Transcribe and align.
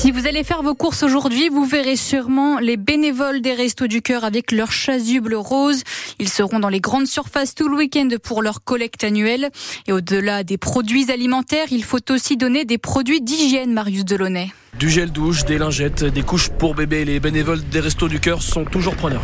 Si 0.00 0.12
vous 0.12 0.26
allez 0.26 0.44
faire 0.44 0.62
vos 0.62 0.74
courses 0.74 1.02
aujourd'hui, 1.02 1.50
vous 1.50 1.66
verrez 1.66 1.94
sûrement 1.94 2.58
les 2.58 2.78
bénévoles 2.78 3.42
des 3.42 3.52
Restos 3.52 3.86
du 3.86 4.00
Cœur 4.00 4.24
avec 4.24 4.50
leurs 4.50 4.72
chasubles 4.72 5.34
roses. 5.34 5.82
Ils 6.18 6.30
seront 6.30 6.58
dans 6.58 6.70
les 6.70 6.80
grandes 6.80 7.06
surfaces 7.06 7.54
tout 7.54 7.68
le 7.68 7.76
week-end 7.76 8.08
pour 8.22 8.40
leur 8.40 8.64
collecte 8.64 9.04
annuelle. 9.04 9.50
Et 9.86 9.92
au-delà 9.92 10.42
des 10.42 10.56
produits 10.56 11.12
alimentaires, 11.12 11.66
il 11.70 11.84
faut 11.84 12.10
aussi 12.10 12.38
donner 12.38 12.64
des 12.64 12.78
produits 12.78 13.20
d'hygiène, 13.20 13.74
Marius 13.74 14.06
Delaunay. 14.06 14.50
Du 14.78 14.88
gel 14.88 15.12
douche, 15.12 15.44
des 15.44 15.58
lingettes, 15.58 16.02
des 16.02 16.22
couches 16.22 16.48
pour 16.48 16.74
bébés. 16.74 17.04
Les 17.04 17.20
bénévoles 17.20 17.60
des 17.68 17.80
Restos 17.80 18.08
du 18.08 18.20
Cœur 18.20 18.40
sont 18.40 18.64
toujours 18.64 18.96
preneurs. 18.96 19.20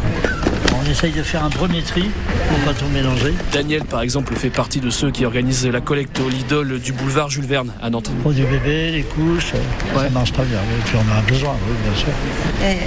On 0.87 0.91
essaye 0.91 1.11
de 1.11 1.23
faire 1.23 1.43
un 1.43 1.51
premier 1.51 1.83
tri 1.83 2.05
pour 2.49 2.59
pas 2.59 2.73
tout 2.79 2.87
mélanger. 2.95 3.35
Daniel, 3.53 3.83
par 3.85 4.03
exemple, 4.03 4.35
fait 4.37 4.51
partie 4.51 4.79
de 4.79 4.89
ceux 4.89 5.11
qui 5.11 5.25
organisent 5.25 5.67
la 5.67 5.81
collecte 5.81 6.21
au 6.21 6.29
Lidl 6.29 6.79
du 6.79 6.93
boulevard 6.93 7.29
Jules 7.29 7.47
Verne 7.47 7.73
à 7.83 7.91
Nantes. 7.91 8.11
Produits 8.21 8.45
bébés, 8.45 8.93
les 8.93 9.03
couches, 9.03 9.53
ça 9.95 10.11
marche 10.11 10.33
très 10.33 10.45
bien. 10.45 10.59
Et 10.59 10.83
puis 10.85 10.97
on 10.97 11.13
en 11.13 11.19
a 11.19 11.23
besoin, 11.23 11.57
oui, 11.69 11.75
bien 11.83 11.99
sûr. 11.99 12.09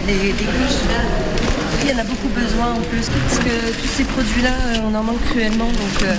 Les, 0.08 0.28
les 0.28 0.32
couches, 0.32 1.59
il 1.84 1.90
y 1.90 1.94
en 1.94 2.00
a 2.00 2.04
beaucoup 2.04 2.30
besoin 2.30 2.74
en 2.74 2.82
plus, 2.82 3.10
parce 3.10 3.40
que 3.40 3.82
tous 3.82 3.88
ces 3.88 4.04
produits-là, 4.04 4.52
on 4.84 4.94
en 4.96 5.04
manque 5.04 5.24
cruellement, 5.30 5.68
donc 5.68 6.04
euh, 6.04 6.14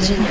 génial. 0.00 0.24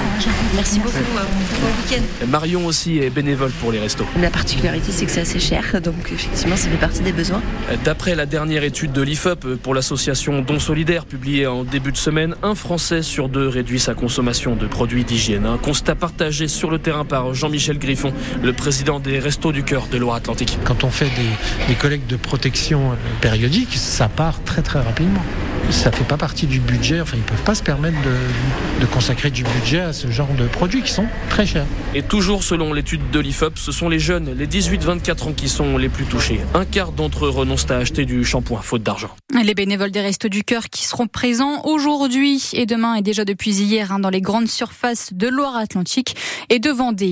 Merci 0.55 0.79
beaucoup, 0.79 0.95
euh, 0.95 1.21
bon 1.61 1.67
week-end. 1.67 2.27
Marion 2.27 2.65
aussi 2.65 2.99
est 2.99 3.09
bénévole 3.09 3.51
pour 3.51 3.71
les 3.71 3.79
restos. 3.79 4.05
La 4.21 4.29
particularité, 4.29 4.91
c'est 4.91 5.05
que 5.05 5.11
c'est 5.11 5.21
assez 5.21 5.39
cher, 5.39 5.81
donc 5.81 5.95
effectivement, 6.11 6.55
ça 6.55 6.69
fait 6.69 6.77
partie 6.77 7.01
des 7.01 7.11
besoins. 7.11 7.41
D'après 7.83 8.15
la 8.15 8.25
dernière 8.25 8.63
étude 8.63 8.91
de 8.93 9.01
l'IFOP 9.01 9.57
pour 9.61 9.73
l'association 9.73 10.41
Don 10.41 10.59
Solidaire 10.59 11.05
publiée 11.05 11.47
en 11.47 11.63
début 11.63 11.91
de 11.91 11.97
semaine, 11.97 12.35
un 12.43 12.55
Français 12.55 13.01
sur 13.01 13.29
deux 13.29 13.47
réduit 13.47 13.79
sa 13.79 13.93
consommation 13.93 14.55
de 14.55 14.67
produits 14.67 15.03
d'hygiène. 15.03 15.45
Un 15.45 15.57
constat 15.57 15.95
partagé 15.95 16.47
sur 16.47 16.71
le 16.71 16.79
terrain 16.79 17.05
par 17.05 17.33
Jean-Michel 17.33 17.77
Griffon, 17.79 18.13
le 18.41 18.53
président 18.53 18.99
des 18.99 19.19
Restos 19.19 19.51
du 19.51 19.63
Cœur 19.63 19.87
de 19.91 19.97
Loire-Atlantique. 19.97 20.57
Quand 20.63 20.83
on 20.83 20.89
fait 20.89 21.05
des, 21.05 21.67
des 21.67 21.75
collectes 21.75 22.09
de 22.09 22.15
protection 22.15 22.91
périodiques, 23.21 23.75
ça 23.75 24.07
part 24.07 24.36
très 24.45 24.61
très 24.61 24.79
rapidement. 24.79 25.23
Ça 25.69 25.91
fait 25.91 26.05
pas 26.05 26.17
partie 26.17 26.47
du 26.47 26.59
budget, 26.59 27.01
enfin 27.01 27.17
ils 27.17 27.23
peuvent 27.23 27.43
pas 27.43 27.53
se 27.53 27.61
permettre 27.61 27.97
de, 28.01 28.81
de 28.81 28.85
consacrer 28.85 29.29
du 29.29 29.43
budget 29.43 29.81
à 29.81 29.93
ce 29.93 30.09
genre 30.09 30.33
de 30.37 30.47
produits 30.47 30.81
qui 30.81 30.91
sont 30.91 31.05
très 31.29 31.45
chers. 31.45 31.65
Et 31.93 32.03
toujours 32.03 32.43
selon 32.43 32.71
l'étude 32.71 33.11
de 33.11 33.19
l'IFOP, 33.19 33.57
ce 33.57 33.71
sont 33.71 33.89
les 33.89 33.99
jeunes, 33.99 34.33
les 34.33 34.47
18-24 34.47 35.29
ans 35.29 35.33
qui 35.33 35.49
sont 35.49 35.77
les 35.77 35.89
plus 35.89 36.05
touchés. 36.05 36.39
Un 36.53 36.63
quart 36.63 36.93
d'entre 36.93 37.25
eux 37.25 37.29
renoncent 37.29 37.69
à 37.69 37.77
acheter 37.77 38.05
du 38.05 38.23
shampoing 38.23 38.61
faute 38.61 38.81
d'argent. 38.81 39.09
Les 39.43 39.53
bénévoles 39.53 39.91
des 39.91 40.01
Restos 40.01 40.29
du 40.29 40.43
Cœur 40.43 40.69
qui 40.69 40.85
seront 40.85 41.07
présents 41.07 41.61
aujourd'hui 41.65 42.49
et 42.53 42.65
demain 42.65 42.95
et 42.95 43.01
déjà 43.01 43.25
depuis 43.25 43.51
hier 43.51 43.91
hein, 43.91 43.99
dans 43.99 44.09
les 44.09 44.21
grandes 44.21 44.47
surfaces 44.47 45.13
de 45.13 45.27
Loire-Atlantique 45.27 46.15
et 46.49 46.59
de 46.59 46.69
Vendée. 46.69 47.11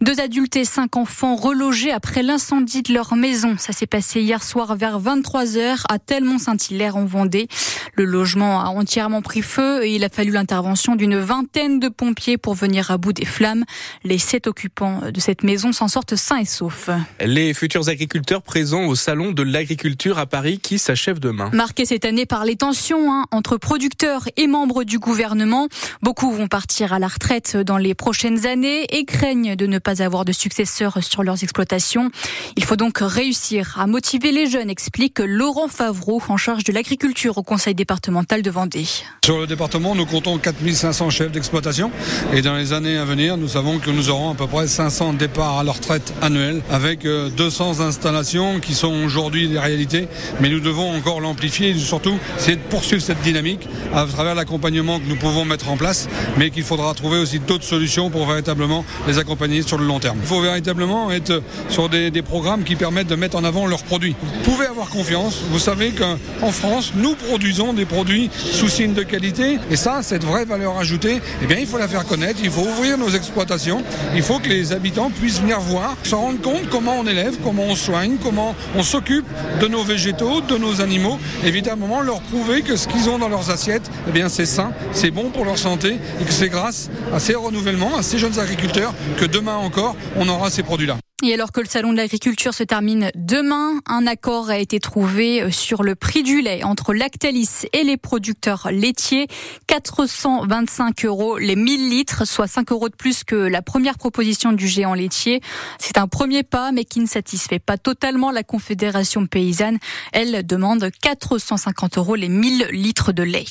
Deux 0.00 0.20
adultes 0.20 0.56
et 0.56 0.64
cinq 0.64 0.96
enfants 0.96 1.36
relogés 1.36 1.92
après 1.92 2.22
l'incendie 2.22 2.82
de 2.82 2.94
leur 2.94 3.14
maison. 3.14 3.56
Ça 3.58 3.72
s'est 3.72 3.86
passé 3.86 4.22
hier 4.22 4.42
soir 4.42 4.74
vers 4.74 5.00
23h 5.00 5.84
à 5.88 5.98
Telmont-Saint-Hilaire 5.98 6.96
en 6.96 7.04
Vendée. 7.04 7.48
Le 7.94 8.04
logement 8.04 8.60
a 8.60 8.68
entièrement 8.68 9.22
pris 9.22 9.42
feu 9.42 9.84
et 9.84 9.94
il 9.94 10.04
a 10.04 10.08
fallu 10.08 10.30
l'intervention 10.30 10.96
d'une 10.96 11.18
vingtaine 11.18 11.80
de 11.80 11.88
pompiers 11.88 12.38
pour 12.38 12.54
venir 12.54 12.90
à 12.90 12.98
bout 12.98 13.12
des 13.12 13.24
flammes. 13.24 13.64
Les 14.04 14.18
sept 14.18 14.46
occupants 14.46 15.10
de 15.12 15.20
cette 15.20 15.42
maison 15.42 15.72
s'en 15.72 15.88
sortent 15.88 16.16
sains 16.16 16.38
et 16.38 16.44
saufs. 16.44 16.90
Les 17.20 17.54
futurs 17.54 17.88
agriculteurs 17.88 18.42
présents 18.42 18.84
au 18.84 18.94
salon 18.94 19.32
de 19.32 19.42
l'agriculture 19.42 20.18
à 20.18 20.26
Paris 20.26 20.58
qui 20.58 20.78
s'achève 20.78 21.18
demain. 21.18 21.50
Marqué 21.52 21.84
cette 21.84 22.04
année 22.04 22.26
par 22.26 22.44
les 22.44 22.56
tensions 22.56 23.12
hein, 23.12 23.26
entre 23.30 23.56
producteurs 23.56 24.28
et 24.36 24.46
membres 24.46 24.84
du 24.84 24.98
gouvernement, 24.98 25.68
beaucoup 26.02 26.30
vont 26.32 26.48
partir 26.48 26.92
à 26.92 26.98
la 26.98 27.08
retraite 27.08 27.56
dans 27.56 27.78
les 27.78 27.94
prochaines 27.94 28.46
années 28.46 28.84
et 28.96 29.04
craignent 29.04 29.56
de 29.56 29.66
ne 29.66 29.78
pas 29.78 30.02
avoir 30.02 30.24
de 30.24 30.32
successeurs 30.32 31.02
sur 31.02 31.22
leurs 31.22 31.42
exploitations. 31.42 32.10
Il 32.56 32.64
faut 32.64 32.76
donc 32.76 32.98
réussir 33.00 33.78
à 33.78 33.86
motiver 33.86 34.32
les 34.32 34.48
jeunes, 34.48 34.70
explique 34.70 35.18
Laurent 35.18 35.68
Favreau 35.68 36.22
en 36.28 36.36
charge 36.36 36.64
de 36.64 36.72
l'agriculture 36.72 37.38
au 37.38 37.42
Conseil 37.42 37.74
départemental 37.80 38.42
de 38.42 38.50
Vendée. 38.50 38.84
Sur 39.24 39.38
le 39.38 39.46
département, 39.46 39.94
nous 39.94 40.04
comptons 40.04 40.36
4500 40.36 41.08
chefs 41.08 41.32
d'exploitation 41.32 41.90
et 42.34 42.42
dans 42.42 42.54
les 42.54 42.74
années 42.74 42.98
à 42.98 43.06
venir, 43.06 43.38
nous 43.38 43.48
savons 43.48 43.78
que 43.78 43.88
nous 43.88 44.10
aurons 44.10 44.32
à 44.32 44.34
peu 44.34 44.46
près 44.46 44.66
500 44.66 45.14
départs 45.14 45.60
à 45.60 45.64
la 45.64 45.72
retraite 45.72 46.12
annuels 46.20 46.60
avec 46.70 47.04
200 47.04 47.80
installations 47.80 48.60
qui 48.60 48.74
sont 48.74 48.92
aujourd'hui 49.02 49.48
des 49.48 49.58
réalités, 49.58 50.08
mais 50.42 50.50
nous 50.50 50.60
devons 50.60 50.94
encore 50.94 51.20
l'amplifier 51.20 51.70
et 51.70 51.78
surtout 51.78 52.18
c'est 52.36 52.56
de 52.56 52.60
poursuivre 52.68 53.02
cette 53.02 53.22
dynamique 53.22 53.66
à 53.94 54.04
travers 54.04 54.34
l'accompagnement 54.34 55.00
que 55.00 55.06
nous 55.06 55.16
pouvons 55.16 55.46
mettre 55.46 55.70
en 55.70 55.78
place, 55.78 56.06
mais 56.36 56.50
qu'il 56.50 56.64
faudra 56.64 56.92
trouver 56.92 57.16
aussi 57.18 57.38
d'autres 57.38 57.64
solutions 57.64 58.10
pour 58.10 58.26
véritablement 58.26 58.84
les 59.08 59.16
accompagner 59.18 59.62
sur 59.62 59.78
le 59.78 59.86
long 59.86 60.00
terme. 60.00 60.18
Il 60.20 60.28
faut 60.28 60.42
véritablement 60.42 61.10
être 61.10 61.42
sur 61.70 61.88
des, 61.88 62.10
des 62.10 62.22
programmes 62.22 62.62
qui 62.62 62.76
permettent 62.76 63.08
de 63.08 63.16
mettre 63.16 63.38
en 63.38 63.44
avant 63.44 63.66
leurs 63.66 63.84
produits. 63.84 64.14
Vous 64.22 64.50
pouvez 64.50 64.66
avoir 64.66 64.90
confiance, 64.90 65.38
vous 65.50 65.58
savez 65.58 65.92
qu'en 65.92 66.52
France, 66.52 66.92
nous 66.94 67.14
produisons 67.14 67.59
des 67.74 67.84
produits 67.84 68.30
sous 68.34 68.68
signe 68.68 68.94
de 68.94 69.02
qualité. 69.02 69.58
Et 69.70 69.76
ça, 69.76 70.02
cette 70.02 70.24
vraie 70.24 70.44
valeur 70.44 70.78
ajoutée, 70.78 71.20
eh 71.42 71.46
bien, 71.46 71.58
il 71.58 71.66
faut 71.66 71.78
la 71.78 71.88
faire 71.88 72.06
connaître, 72.06 72.40
il 72.42 72.50
faut 72.50 72.62
ouvrir 72.62 72.98
nos 72.98 73.10
exploitations, 73.10 73.82
il 74.14 74.22
faut 74.22 74.38
que 74.38 74.48
les 74.48 74.72
habitants 74.72 75.10
puissent 75.10 75.40
venir 75.40 75.60
voir, 75.60 75.96
se 76.02 76.14
rendre 76.14 76.40
compte 76.40 76.68
comment 76.70 76.98
on 76.98 77.06
élève, 77.06 77.36
comment 77.44 77.64
on 77.64 77.76
soigne, 77.76 78.16
comment 78.22 78.54
on 78.76 78.82
s'occupe 78.82 79.26
de 79.60 79.68
nos 79.68 79.84
végétaux, 79.84 80.40
de 80.40 80.56
nos 80.56 80.80
animaux, 80.80 81.18
évidemment 81.44 82.00
leur 82.00 82.20
prouver 82.22 82.62
que 82.62 82.76
ce 82.76 82.88
qu'ils 82.88 83.08
ont 83.08 83.18
dans 83.18 83.28
leurs 83.28 83.50
assiettes, 83.50 83.90
eh 84.08 84.12
bien, 84.12 84.28
c'est 84.28 84.46
sain, 84.46 84.72
c'est 84.92 85.10
bon 85.10 85.30
pour 85.30 85.44
leur 85.44 85.58
santé 85.58 85.98
et 86.20 86.24
que 86.24 86.32
c'est 86.32 86.48
grâce 86.48 86.90
à 87.14 87.20
ces 87.20 87.34
renouvellements, 87.34 87.96
à 87.96 88.02
ces 88.02 88.18
jeunes 88.18 88.38
agriculteurs 88.38 88.94
que 89.18 89.26
demain 89.26 89.56
encore, 89.56 89.96
on 90.16 90.28
aura 90.28 90.50
ces 90.50 90.62
produits-là. 90.62 90.96
Et 91.22 91.34
alors 91.34 91.52
que 91.52 91.60
le 91.60 91.66
salon 91.66 91.92
de 91.92 91.98
l'agriculture 91.98 92.54
se 92.54 92.62
termine 92.62 93.10
demain, 93.14 93.80
un 93.86 94.06
accord 94.06 94.48
a 94.48 94.56
été 94.56 94.80
trouvé 94.80 95.50
sur 95.50 95.82
le 95.82 95.94
prix 95.94 96.22
du 96.22 96.40
lait 96.40 96.64
entre 96.64 96.94
Lactalis 96.94 97.66
et 97.74 97.84
les 97.84 97.98
producteurs 97.98 98.68
laitiers. 98.72 99.26
425 99.66 101.04
euros 101.04 101.36
les 101.36 101.56
1000 101.56 101.90
litres, 101.90 102.24
soit 102.26 102.46
5 102.46 102.72
euros 102.72 102.88
de 102.88 102.96
plus 102.96 103.22
que 103.22 103.34
la 103.34 103.60
première 103.60 103.98
proposition 103.98 104.52
du 104.52 104.66
géant 104.66 104.94
laitier. 104.94 105.42
C'est 105.78 105.98
un 105.98 106.08
premier 106.08 106.42
pas, 106.42 106.72
mais 106.72 106.86
qui 106.86 107.00
ne 107.00 107.06
satisfait 107.06 107.58
pas 107.58 107.76
totalement 107.76 108.30
la 108.30 108.42
Confédération 108.42 109.26
paysanne. 109.26 109.78
Elle 110.12 110.46
demande 110.46 110.88
450 111.02 111.98
euros 111.98 112.14
les 112.14 112.30
1000 112.30 112.68
litres 112.70 113.12
de 113.12 113.22
lait. 113.22 113.44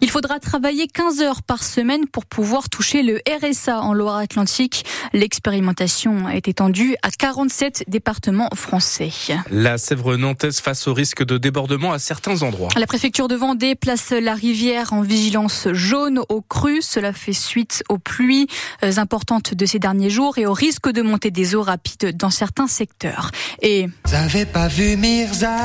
Il 0.00 0.10
faudra 0.10 0.38
travailler 0.38 0.86
15 0.86 1.22
heures 1.22 1.42
par 1.42 1.64
semaine 1.64 2.06
pour 2.06 2.24
pouvoir 2.24 2.68
toucher 2.68 3.02
le 3.02 3.20
RSA 3.28 3.80
en 3.80 3.94
Loire-Atlantique. 3.94 4.84
L'expérimentation 5.12 6.28
est 6.28 6.46
étendue 6.46 6.96
à 7.02 7.10
47 7.10 7.84
départements 7.88 8.50
français. 8.54 9.10
La 9.50 9.78
Sèvre 9.78 10.16
nantaise 10.16 10.60
face 10.60 10.88
au 10.88 10.94
risque 10.94 11.24
de 11.24 11.38
débordement 11.38 11.92
à 11.92 11.98
certains 11.98 12.42
endroits. 12.42 12.68
La 12.76 12.86
préfecture 12.86 13.28
de 13.28 13.34
Vendée 13.34 13.74
place 13.74 14.10
la 14.10 14.34
rivière 14.34 14.92
en 14.92 15.02
vigilance 15.02 15.68
jaune 15.72 16.20
au 16.28 16.40
cru. 16.40 16.82
Cela 16.82 17.12
fait 17.12 17.32
suite 17.32 17.82
aux 17.88 17.98
pluies 17.98 18.46
importantes 18.82 19.54
de 19.54 19.66
ces 19.66 19.78
derniers 19.78 20.10
jours 20.10 20.38
et 20.38 20.46
au 20.46 20.52
risque 20.52 20.90
de 20.90 21.02
montée 21.02 21.30
des 21.30 21.54
eaux 21.54 21.62
rapides 21.62 22.16
dans 22.16 22.30
certains 22.30 22.66
secteurs. 22.66 23.30
Et 23.62 23.88
vous 24.04 24.14
avez 24.14 24.44
pas 24.44 24.68
vu 24.68 24.96
Mirza 24.96 25.56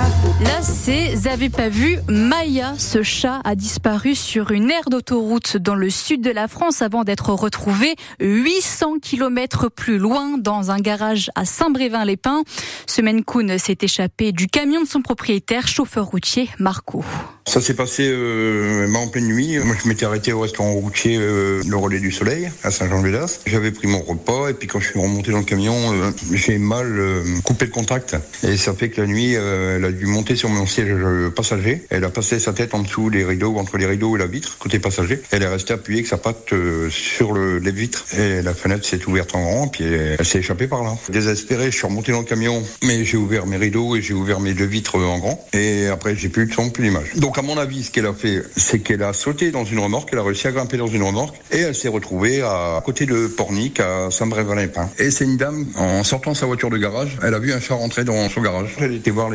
Là, 0.42 0.62
c'est 0.62 1.16
vous 1.16 1.28
avez 1.28 1.50
pas 1.50 1.70
vu 1.70 1.98
Maya. 2.08 2.74
Ce 2.78 3.04
chat 3.04 3.42
a 3.44 3.56
disparu 3.56 4.16
sur 4.16 4.52
une 4.52 4.70
aire 4.70 4.90
d'autoroute 4.90 5.58
dans 5.58 5.76
le 5.76 5.90
sud 5.90 6.22
de 6.22 6.32
la 6.32 6.48
France 6.48 6.82
avant 6.82 7.04
d'être 7.04 7.30
retrouvé 7.32 7.96
800 8.20 9.00
km 9.02 9.70
plus 9.70 9.98
loin 9.98 10.38
dans 10.38 10.72
un 10.72 10.80
garage 10.80 11.25
à 11.36 11.46
Saint-Brévin-les-Pins. 11.46 12.44
Ce 12.88 13.02
Coon 13.24 13.58
s'est 13.58 13.78
échappé 13.82 14.32
du 14.32 14.48
camion 14.48 14.82
de 14.82 14.88
son 14.88 15.02
propriétaire, 15.02 15.68
chauffeur 15.68 16.06
routier 16.06 16.50
Marco. 16.60 17.04
Ça 17.48 17.62
s'est 17.62 17.76
passé 17.76 18.10
euh, 18.12 18.92
en 18.96 19.08
pleine 19.08 19.28
nuit. 19.28 19.60
Moi, 19.60 19.76
je 19.82 19.88
m'étais 19.88 20.06
arrêté 20.06 20.34
au 20.34 20.40
restaurant 20.40 20.74
routier 20.74 21.18
euh, 21.20 21.62
Le 21.68 21.78
Relais 21.78 22.00
du 22.00 22.12
Soleil 22.12 22.50
à 22.64 22.72
Saint-Jean-de-Védas. 22.72 23.42
J'avais 23.46 23.72
pris 23.72 23.88
mon 23.88 24.02
repas 24.02 24.50
et 24.50 24.54
puis 24.56 24.68
quand 24.68 24.80
je 24.80 24.90
suis 24.90 25.00
remonté 25.00 25.32
dans 25.32 25.38
le 25.38 25.44
camion, 25.44 25.76
euh, 25.94 26.10
j'ai 26.34 26.58
mal 26.58 26.88
euh, 27.00 27.24
coupé 27.44 27.66
le 27.66 27.72
contact. 27.72 28.18
Et 28.44 28.58
ça 28.58 28.74
fait 28.74 28.90
que 28.90 29.00
la 29.00 29.08
nuit, 29.08 29.36
euh, 29.36 29.78
elle 29.78 29.86
a 29.86 29.92
dû 29.92 30.08
monter 30.08 30.36
sur 30.36 30.50
mon 30.50 30.66
siège 30.66 30.90
passager. 31.36 31.84
Elle 31.92 32.04
a 32.04 32.10
passé 32.10 32.40
sa 32.40 32.52
tête 32.52 32.74
en 32.74 32.80
dessous 32.80 33.12
des 33.12 33.24
rideaux, 33.24 33.58
entre 33.58 33.78
les 33.78 33.86
rideaux 33.86 34.16
et 34.16 34.20
la 34.20 34.28
vitre, 34.28 34.58
côté 34.58 34.80
passager. 34.80 35.22
Elle 35.30 35.44
est 35.44 35.48
restée 35.48 35.74
appuyée 35.74 36.00
avec 36.00 36.08
sa 36.08 36.18
patte 36.18 36.52
sur 36.90 37.32
le, 37.32 37.60
les 37.60 37.72
vitres. 37.72 38.06
Et 38.18 38.42
la 38.42 38.56
fenêtre 38.56 38.86
s'est 38.86 39.06
ouverte 39.06 39.36
en 39.36 39.44
grand, 39.44 39.68
puis 39.68 39.84
elle, 39.84 40.26
s'est 40.26 40.40
échappée 40.40 40.68
par 40.68 40.84
là. 40.84 40.96
Désespéré, 41.10 41.70
je 41.70 41.78
suis 41.78 41.86
remonté 41.86 42.12
dans 42.12 42.20
le 42.20 42.26
camion, 42.26 42.64
mais 42.84 43.06
j'ai 43.06 43.18
ouvert 43.18 43.46
mes 43.46 43.58
rideaux 43.58 43.96
et 43.96 44.02
j'ai 44.02 44.16
ouvert 44.16 44.40
mes 44.40 44.56
deux 44.56 44.66
vitres 44.66 44.96
en 44.96 45.20
grand. 45.20 45.48
Et 45.54 45.88
après, 45.88 46.16
j'ai 46.16 46.30
plus 46.30 46.48
de 46.48 46.54
son, 46.54 46.72
plus 46.72 46.84
d'image. 46.84 47.12
À 47.38 47.42
mon 47.42 47.58
avis, 47.58 47.84
ce 47.84 47.92
qu'elle 47.92 48.06
a 48.06 48.14
fait, 48.14 48.44
c'est 48.56 48.80
qu'elle 48.80 49.04
a 49.04 49.14
sauté 49.14 49.52
dans 49.52 49.66
une 49.66 49.80
remorque, 49.80 50.10
elle 50.12 50.20
a 50.20 50.24
réussi 50.24 50.48
à 50.48 50.52
grimper 50.52 50.78
dans 50.78 50.88
une 50.88 51.04
remorque 51.04 51.36
et 51.52 51.60
elle 51.60 51.76
s'est 51.76 51.88
retrouvée 51.88 52.42
à 52.42 52.82
côté 52.86 53.06
de 53.06 53.28
Pornic, 53.28 53.80
à 53.80 54.12
Saint-Brévin-les-Pins. 54.12 54.90
Et 55.00 55.12
c'est 55.12 55.26
une 55.26 55.38
dame, 55.38 55.66
en 55.76 56.04
sortant 56.04 56.34
sa 56.34 56.46
voiture 56.46 56.70
de 56.70 56.78
garage, 56.78 57.18
elle 57.24 57.34
a 57.34 57.40
vu 57.40 57.54
un 57.54 57.60
chat 57.60 57.76
rentrer 57.76 58.04
dans 58.04 58.30
son 58.30 58.42
garage. 58.42 58.76
Elle 58.80 58.94
était 58.94 59.12
voir 59.12 59.32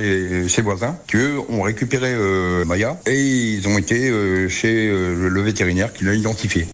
ses 0.48 0.62
voisins 0.62 0.96
qui, 1.08 1.16
eux, 1.16 1.38
ont 1.48 1.62
récupéré 1.62 2.12
euh, 2.14 2.64
Maya 2.64 2.98
et 3.06 3.20
ils 3.20 3.68
ont 3.68 3.78
été 3.78 4.08
euh, 4.08 4.48
chez 4.48 4.88
euh, 4.88 5.28
le 5.28 5.40
vétérinaire 5.40 5.92
qui 5.92 6.04
l'a 6.04 6.14
identifié. 6.14 6.66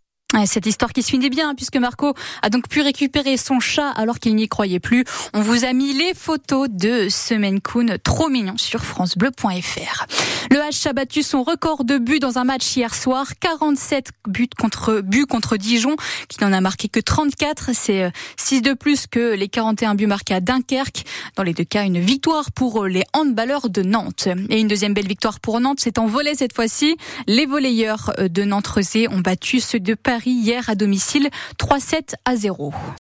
Cette 0.45 0.67
histoire 0.67 0.93
qui 0.93 1.03
se 1.03 1.11
finit 1.11 1.31
bien 1.31 1.55
puisque 1.55 1.77
Marco 1.77 2.15
a 2.43 2.51
donc 2.51 2.69
pu 2.69 2.83
récupérer 2.83 3.37
son 3.37 3.61
chat 3.61 3.91
alors 3.91 4.19
qu'il 4.19 4.37
n'y 4.37 4.49
croyait 4.49 4.81
plus. 4.81 5.05
On 5.33 5.41
vous 5.41 5.65
a 5.65 5.73
mis 5.73 5.95
les 5.95 6.13
photos 6.15 6.69
de 6.71 7.09
Semaine 7.09 7.61
Coon 7.61 7.97
trop 8.03 8.29
mignon 8.29 8.59
sur 8.59 8.85
francebleu.fr. 8.85 10.07
Le 10.51 10.59
H 10.59 10.89
a 10.89 10.93
battu 10.93 11.23
son 11.23 11.43
record 11.43 11.85
de 11.85 11.99
buts 11.99 12.19
dans 12.19 12.39
un 12.39 12.45
match 12.45 12.77
hier 12.77 12.95
soir, 12.95 13.27
47 13.41 14.11
buts 14.29 14.49
contre 14.59 15.01
buts 15.01 15.27
contre 15.27 15.57
Dijon 15.57 15.97
qui 16.29 16.43
n'en 16.43 16.53
a 16.53 16.61
marqué 16.61 16.89
que 16.89 17.01
34, 17.01 17.71
c'est 17.73 18.11
6 18.37 18.57
euh, 18.57 18.61
de 18.61 18.75
plus 18.75 19.07
que 19.07 19.35
les 19.35 19.49
41 19.49 19.95
buts 19.95 20.07
marqués 20.07 20.35
à 20.35 20.41
Dunkerque. 20.41 21.05
Dans 21.37 21.43
les 21.43 21.55
deux 21.55 21.65
cas, 21.65 21.85
une 21.85 21.99
victoire 21.99 22.53
pour 22.53 22.85
euh, 22.85 22.89
les 22.89 23.05
handballeurs 23.13 23.71
de 23.71 23.83
Nantes. 23.83 24.29
Et 24.51 24.61
une 24.61 24.69
deuxième 24.69 24.95
belle 24.95 25.07
victoire 25.07 25.41
pour 25.41 25.61
Nantes, 25.61 25.79
c'est 25.81 25.99
en 25.99 26.07
volet 26.07 26.35
cette 26.35 26.55
fois-ci. 26.55 26.97
Les 27.27 27.47
volleyeurs 27.47 28.13
euh, 28.19 28.29
de 28.29 28.45
Nantes-Rezé 28.45 29.09
ont 29.09 29.21
battu 29.21 29.61
ceux 29.61 29.81
de 29.81 29.95
Hier 30.29 30.69
à 30.69 30.75
domicile 30.75 31.31
3-7 31.57 32.15
à 32.25 32.35
0. 32.35 32.73